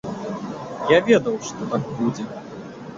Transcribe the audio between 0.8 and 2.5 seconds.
Я ведаў, што так будзе.